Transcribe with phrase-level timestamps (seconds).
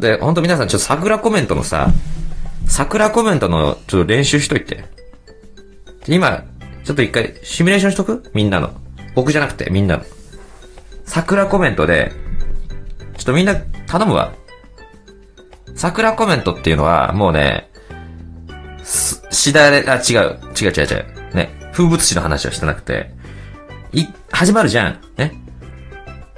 [0.00, 1.88] で、ほんと皆さんちょっと桜コメントのさ、
[2.66, 4.84] 桜コメントのちょっと練習しといて。
[6.08, 6.44] 今、
[6.84, 8.30] ちょっと一回シミュレーションしとく？
[8.34, 8.70] みんなの。
[9.14, 10.04] 僕じゃなくてみんなの。
[11.04, 12.12] 桜コメントで、
[13.16, 13.56] ちょっとみんな
[13.86, 14.32] 頼むわ。
[15.74, 17.70] 桜コメントっていうのは、もうね、
[18.82, 20.94] す、しだれ、あ、違う、違う違う違
[21.32, 21.34] う。
[21.34, 23.10] ね、風物詩の話はしてなくて、
[23.92, 25.00] い、始まるじゃん。
[25.16, 25.32] ね。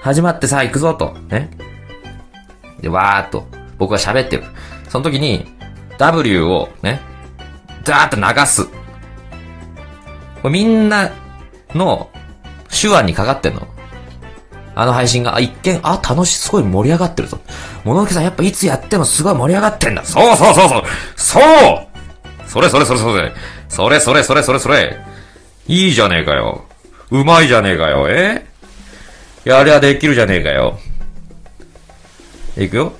[0.00, 1.14] 始まってさ行くぞと。
[1.28, 1.50] ね。
[2.80, 3.46] で、わーっと、
[3.78, 4.44] 僕は喋ってる。
[4.88, 5.46] その時に、
[5.98, 7.00] W をね、
[7.84, 8.66] ダーッと流す。
[8.66, 8.70] こ
[10.44, 11.10] れみんな
[11.74, 12.10] の
[12.68, 13.66] 手腕にかかってんの。
[14.74, 17.38] あの配信が、あ、一見、あ、楽しい、すごい盛り上がってるぞ。
[17.84, 20.04] 物置さんやっぱいつやってもすごい盛り上がってんだ。
[20.04, 20.82] そうそうそうそう
[21.16, 21.86] そう
[22.46, 23.32] それそれそれそれ
[23.68, 24.98] それそれそれそれそれ
[25.66, 26.66] いいじゃねえかよ。
[27.10, 28.06] うまいじゃねえかよ。
[28.10, 28.46] え？
[29.44, 30.78] やりゃできるじゃねえかよ。
[32.58, 32.92] いくよ。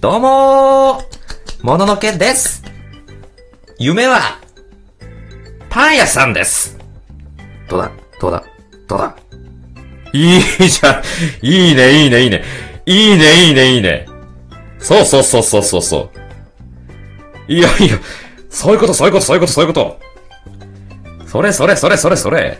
[0.00, 2.62] どうもーもののけです
[3.76, 4.20] 夢は、
[5.68, 6.78] パン屋さんです
[7.68, 7.90] どうだ？
[8.20, 8.44] どうだ？
[8.86, 9.16] どうだ？
[10.12, 11.02] いいじゃん
[11.44, 12.44] いいね、いいね、いいね。
[12.86, 14.06] いいね、いいね、いいね。
[14.78, 16.10] そうそうそうそうそうそ
[17.48, 17.52] う。
[17.52, 17.98] いやいや、
[18.48, 20.00] そういうこと、そういうこと、そういうこと、そういうこと。
[21.26, 22.58] それそれそれそれそれ。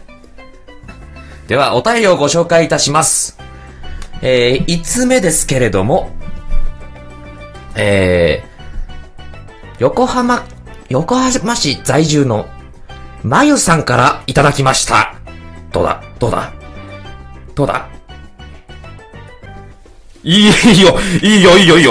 [1.49, 3.39] では、お便りをご紹介いたします。
[4.21, 6.11] えー、5つ目ですけれども、
[7.75, 10.47] えー、横浜、
[10.91, 12.47] 横浜市在住の、
[13.23, 15.15] まゆさんからいただきました。
[15.73, 16.03] どうだ？
[16.19, 16.53] どうだ？
[17.55, 17.89] どうだ？
[20.23, 21.83] いいよ、いいよ、いいよ、いいよ、い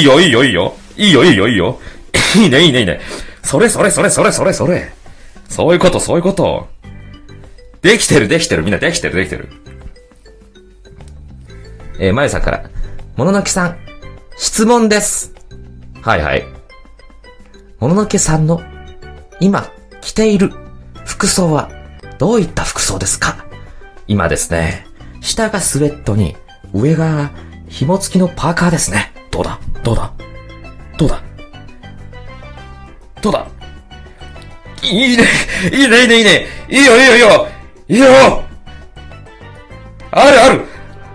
[0.00, 1.80] いよ、いいよ、いいよ、いいよ、いいよ、いいよ、
[2.36, 3.00] いいね、いいね、いいね。
[3.42, 4.90] それ、それ、それ、それ、それ、それ。
[5.50, 6.74] そういうこと、そういうこと。
[7.86, 9.48] できてる、できてる、みんなできてる、できてる。
[12.00, 12.68] えー、まゆさんから、
[13.14, 13.78] もののけさん、
[14.36, 15.32] 質問です。
[16.02, 16.44] はいはい。
[17.78, 18.60] もののけさんの、
[19.38, 19.70] 今、
[20.00, 20.52] 着ている
[21.04, 21.70] 服装は、
[22.18, 23.46] どういった服装ですか？
[24.08, 24.84] 今ですね、
[25.20, 26.36] 下がスウェットに、
[26.74, 27.30] 上が
[27.68, 29.12] 紐付きのパーカーですね。
[29.30, 29.60] どうだ？
[29.84, 30.12] どうだ？
[30.98, 31.22] どうだ？
[33.22, 33.46] どうだ？
[34.82, 35.24] いいね。
[35.72, 36.46] いいねいいねいいね。
[36.68, 37.48] いいよいいよいいよ。
[37.88, 38.06] いいよ
[40.10, 40.64] あるある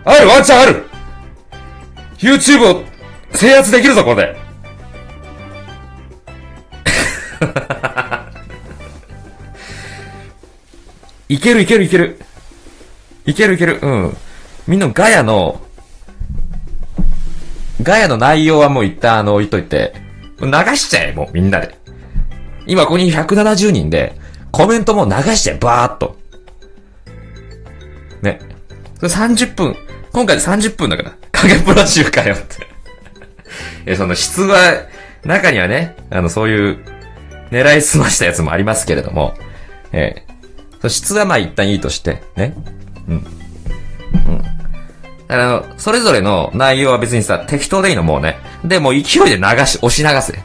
[0.06, 0.86] あるワンチャンある
[2.18, 2.92] !YouTube を
[3.34, 4.38] 制圧できるぞ、これで。
[11.30, 12.20] いけるいけるいける。
[13.26, 13.80] いけるいける。
[13.82, 14.16] うん。
[14.68, 15.62] みんなガヤの、
[17.82, 19.94] ガヤの内容はもう一旦あの置いといて、
[20.40, 21.76] 流しちゃえ、もうみんなで。
[22.68, 24.16] 今ここに170人で、
[24.52, 26.21] コメントも流しちゃえ、バーっと。
[28.22, 28.40] ね。
[29.00, 29.76] それ30分、
[30.12, 32.68] 今回で30分だから、影プロ集かよって。
[33.86, 34.86] え、その質は、
[35.26, 36.80] 中にはね、あの、そういう、
[37.52, 39.34] 狙いすましたやつもありますけれども、
[39.92, 40.32] ええ
[40.82, 42.56] その質はまあ一旦いいとして、ね。
[43.08, 43.16] うん。
[43.16, 43.26] うん。
[45.28, 48.38] あの、それぞれの内容は別にさ、適当でいいの、もうね。
[48.66, 50.34] で、もう勢いで流し、押し流せ。
[50.34, 50.44] ね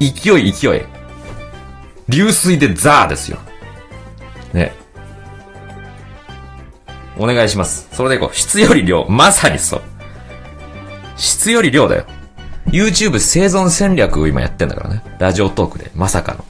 [0.00, 0.82] 勢い、勢い。
[2.08, 3.38] 流水でザーですよ。
[4.52, 4.74] ね。
[7.18, 7.88] お願いします。
[7.92, 8.36] それでいこう。
[8.36, 9.06] 質より量。
[9.08, 9.82] まさにそう。
[11.16, 12.04] 質より量だよ。
[12.66, 15.02] YouTube 生存戦略を今やってんだからね。
[15.18, 15.90] ラジオトークで。
[15.94, 16.44] まさかの。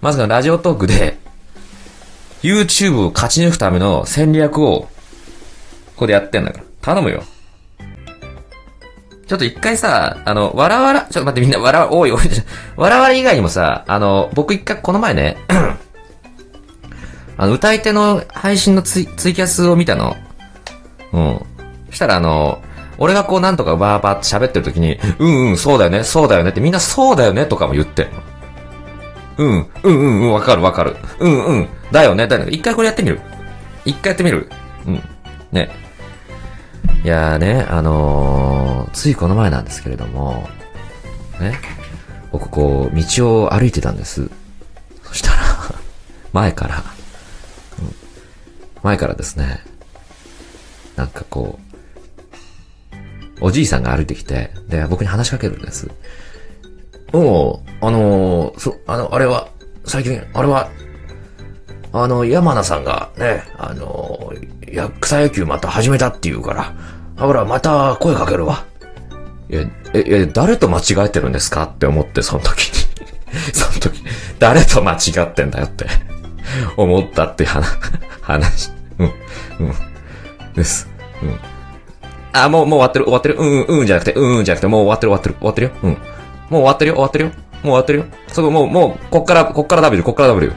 [0.00, 1.16] まさかのラジオトークで、
[2.42, 4.88] YouTube を勝ち抜くための戦略を、こ
[5.96, 6.64] こでやってんだから。
[6.82, 7.22] 頼むよ。
[9.26, 12.20] ちょっと一回さ、あの、わらわら、ちょっと待ってみんな、わら、おいおい、
[12.76, 15.38] わらわら以外にもさ、あの、僕一回この前ね、
[17.44, 20.16] あの、歌い手の配信のツイツイキャスを見たの。
[21.12, 21.40] うん。
[21.90, 22.62] そしたらあの、
[22.96, 28.22] 俺がこうなんとかバーバーって喋ってる時に、うんうん、そうだよね、そうだよねってみんなそうだよねとかも言ってんの。
[29.36, 30.96] うん、うんうんうん、わかるわかる。
[31.18, 32.50] うんうん、だよね、だよね。
[32.50, 33.20] 一回これやってみる
[33.84, 34.48] 一回やってみる
[34.86, 35.02] うん。
[35.52, 35.70] ね。
[37.04, 40.48] いやーね、あのー、ついこの前なんですけれども、
[41.38, 41.58] ね。
[42.32, 44.30] 僕こう、道を歩いてたんです。
[45.02, 45.36] そしたら、
[46.32, 46.93] 前から、
[48.84, 49.64] 前からですね、
[50.94, 51.58] なんかこ
[53.40, 55.90] う、おじいさんが歩いてきて、で、僕に話しかけるんです。
[57.12, 59.48] おう、あのー、そ、あの、あれは、
[59.86, 60.70] 最近、あれは、
[61.92, 66.74] あの、山名さんがね、あのー、や、草野球また始めたって言うから、
[67.16, 68.66] ほら、また声かけるわ。
[69.48, 69.62] いや、
[69.94, 72.84] え、え、誰と間違えてるんですかって思って、その時に。
[73.54, 74.04] その時、
[74.38, 75.86] 誰と間違ってんだよって、
[76.76, 77.66] 思ったって話、
[78.24, 78.70] 話。
[78.98, 79.72] うん、うん。
[80.54, 80.88] です。
[81.22, 81.38] うん。
[82.32, 83.36] あ、もう、もう終わってる、終わってる。
[83.38, 85.72] うん、うん、うんじゃなくて、うん、うんじゃなくて、もう終わってる、終わってる、終わってるよ。
[85.82, 85.90] うん。
[85.90, 85.98] もう
[86.50, 87.30] 終わってるよ、終わってるよ。
[87.30, 88.04] もう終わってるよ。
[88.28, 90.52] そこ、もう、もう、こっから、こっから W、こっから W。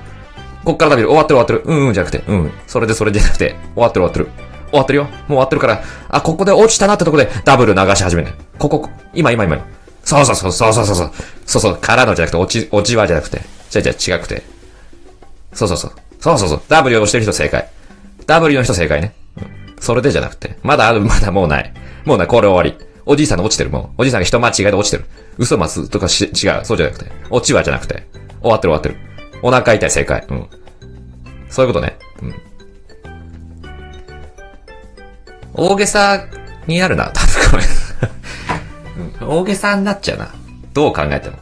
[0.66, 1.62] こっから W、終わってる、終わってる。
[1.66, 2.52] うん、うんじゃなくて、うん。
[2.68, 4.28] それで、それじゃなくて、終わってる、終わってる。
[4.69, 5.04] 終わってるよ。
[5.06, 8.34] もう終わってるから、あ、ここで落ちたなってとこで、ダブル流し始める。
[8.58, 9.58] ここ、今、今、今、
[10.04, 11.12] そうそうそう、そうそうそうそう。
[11.46, 13.42] そうそう、からのじゃなくて、落ち、落ちはじゃなくて。
[13.69, 14.44] じゃじゃ違くて。
[15.54, 15.92] そうそうそう。
[16.19, 16.62] そうそうそう。
[16.68, 17.69] W を押してる人正解。
[18.25, 19.14] W の人正解ね。
[19.38, 19.75] うん。
[19.80, 20.58] それでじゃなくて。
[20.64, 21.74] まだある、まだもうない。
[22.06, 22.86] もうない、これ終わり。
[23.06, 24.02] おじいさんが落ちてる、もう。
[24.02, 25.06] おじいさんが人間違いで落ちてる。
[25.38, 26.66] 嘘ますとかし、違う。
[26.66, 27.12] そうじゃなくて。
[27.30, 28.08] 落ちはじゃなくて。
[28.42, 28.96] 終わってる終わってる。
[29.42, 30.25] お腹痛い正解。
[30.30, 30.48] うん。
[31.50, 31.98] そういうことね。
[32.22, 32.36] うん。
[35.54, 36.28] 大げさ
[36.68, 37.64] になるな、多分これ。
[39.22, 40.30] うん大げさになっちゃうな。
[40.74, 41.38] どう考えても。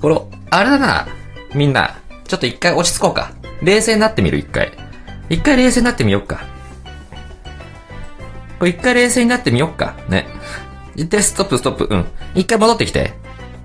[0.00, 0.20] これ、
[0.50, 1.06] あれだな。
[1.54, 1.96] みんな、
[2.26, 3.32] ちょっと一回落ち着こうか。
[3.62, 4.72] 冷静になってみる、一回。
[5.28, 6.40] 一回冷静になってみよっか。
[8.58, 9.96] これ一回冷静になってみよっか。
[10.08, 10.26] ね。
[10.96, 11.88] で、ストップ、ストップ。
[11.90, 12.06] うん。
[12.34, 13.12] 一回戻ってきて。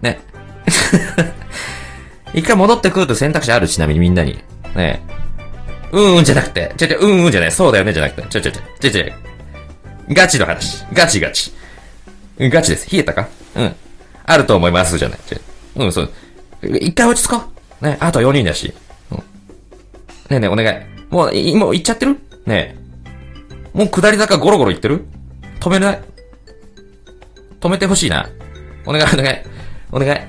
[0.02, 0.20] ね。
[2.34, 4.44] 一回戻ってくると選択肢ある、ちなみにみんなに。
[4.76, 5.02] ね。
[5.92, 6.74] うんうんじゃなくて。
[6.78, 7.52] ちょちょ、うんうんじゃない。
[7.52, 8.28] そうだよねじゃなくて。
[8.28, 9.06] ちょちょちょ、ちょちょ。
[10.10, 10.84] ガチの話。
[10.94, 11.54] ガチガチ。
[12.40, 12.90] ガチです。
[12.92, 13.28] 冷えたか？
[13.56, 13.76] うん。
[14.26, 15.20] あると思います、じゃない。
[15.76, 16.12] うん、そう。
[16.64, 17.44] 一回落ち着こ
[17.82, 17.86] う。
[17.86, 18.74] ね、あと4人だし。
[20.34, 20.78] ねえねえ、お願い。
[21.10, 22.18] もう、いもう行っちゃってる？
[22.46, 23.78] ねえ。
[23.78, 25.06] もう下り坂ゴロゴロ行ってる？
[25.60, 26.02] 止めない？
[27.60, 28.28] 止めてほしいな。
[28.86, 29.38] お願いお願い。
[29.92, 30.20] お願い。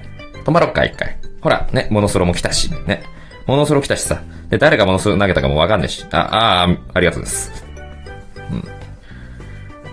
[0.45, 1.17] 止まろっか、一回。
[1.41, 2.71] ほら、ね、モノスロも来たし。
[2.87, 3.03] ね。
[3.47, 4.23] モノスロ来たしさ。
[4.51, 6.05] で、誰がモノスロ投げたかもわかんないし。
[6.11, 7.65] あ、ああ、ありがとうです。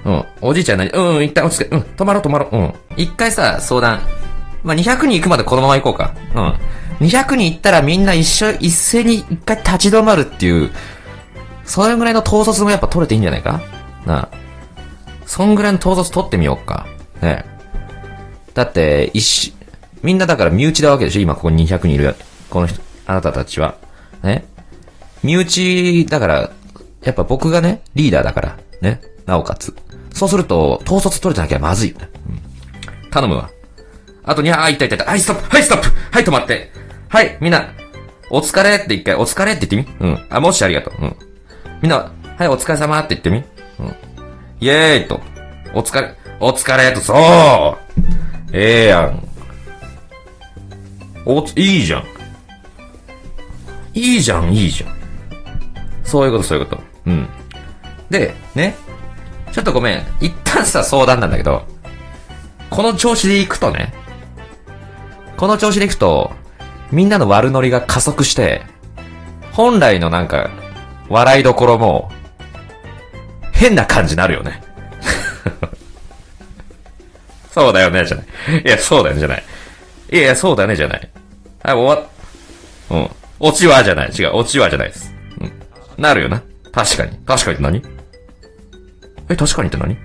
[0.05, 0.13] うん。
[0.13, 0.25] うん。
[0.41, 0.89] おじいちゃん何？
[0.89, 1.75] うん、一旦落ち着け。
[1.75, 2.57] うん、止まろう止まろう。
[2.57, 2.73] うん。
[2.97, 4.01] 一回さ、相談。
[4.63, 6.13] まあ、200人行くまでこのまま行こうか。
[6.35, 7.07] うん。
[7.07, 10.71] 200人行ったらみんな一緒、一斉に一回立ち止まるっていう、
[11.65, 13.61] それぐらいの統率もやっぱ取れていいんじゃないか？
[14.05, 14.29] なあ。
[15.25, 16.85] そんぐらいの統率取ってみようか。
[17.21, 17.45] ね
[18.53, 19.53] だって、一し、
[20.03, 21.21] みんなだから身内なわけでしょ？
[21.21, 22.15] 今ここに200人いる。
[22.49, 23.75] この人、あなたたちは。
[24.21, 24.45] ね
[25.23, 26.51] 身内だから、
[27.03, 28.57] やっぱ僕がね、リーダーだから。
[28.81, 29.75] ねなおかつ。
[30.13, 32.09] そうすると、統率取れてなきゃまずいよね。
[32.27, 33.09] うん。
[33.09, 33.49] 頼むわ。
[34.23, 35.05] あとにゃー、いたいたいた。
[35.05, 36.71] はい、ストップはい、ストップはい、止まって
[37.09, 37.73] はい、みんな、
[38.29, 40.09] お疲れって一回、お疲れって言ってみ？
[40.09, 40.27] うん。
[40.29, 40.93] あ、もしありがとう。
[41.01, 41.15] うん。
[41.81, 43.37] みんな、はい、お疲れ様って言ってみ？
[43.79, 43.95] うん。
[44.59, 45.19] イェーイと。
[45.73, 47.17] お疲れ、お疲れと、そう
[48.53, 49.27] ええやん。
[51.25, 52.05] おつ、いいじゃん。
[53.93, 54.95] いいじゃん、いいじゃん。
[56.03, 56.83] そういうこと、そういうこと。
[57.05, 57.29] うん。
[58.09, 58.75] で、ね。
[59.51, 60.03] ちょっとごめん。
[60.21, 61.65] 一旦さ、相談なんだけど、
[62.69, 63.93] この調子で行くとね、
[65.41, 66.31] この調子で行くと、
[66.91, 68.61] みんなの悪ノリが加速して、
[69.53, 70.51] 本来のなんか、
[71.09, 72.11] 笑いどころも、
[73.51, 74.61] 変な感じになるよね。
[77.49, 78.25] そうだよね、じゃない。
[78.63, 79.43] いや、そうだよね、じゃない。
[80.11, 81.09] いや、そうだね、じゃない。
[81.63, 82.09] はい、終わっ、
[82.91, 83.09] うん。
[83.39, 84.11] 落ちはじゃない。
[84.11, 85.11] 違う、落ちはじゃないです。
[85.39, 85.51] うん。
[85.97, 86.43] なるよな。
[86.71, 87.17] 確かに。
[87.25, 87.81] 確かにって何？
[89.27, 89.97] え、確かにって何？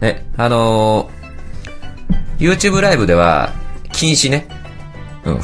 [0.00, 3.52] ね、あのー、YouTube ライブでは、
[3.96, 4.46] 禁止ね。
[5.24, 5.40] うん。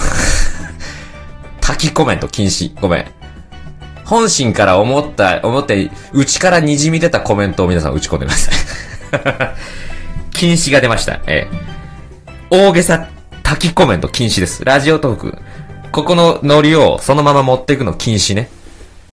[1.61, 2.79] 滝コメント禁止。
[2.81, 3.07] ごめん。
[4.05, 8.55] 本心から思った、思って、内から滲み出たコメントを皆さん打ち込んでください。
[10.37, 11.21] 禁止が出ました。
[11.27, 11.73] ええ。
[12.51, 13.09] 大げさ、
[13.43, 14.65] 滝コメント禁止です。
[14.67, 15.39] ラジオトーク。
[15.91, 18.51] ここのノリをそのまま持っていくの禁止ね。